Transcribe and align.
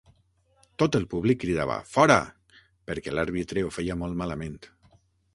Tot 0.83 0.95
el 0.99 1.03
públic 1.09 1.39
cridava: 1.43 1.75
fora!, 1.91 2.15
perquè 2.91 3.13
l'àrbitre 3.13 3.65
ho 3.65 3.69
feia 3.77 3.99
molt 4.05 4.17
malament. 4.23 4.57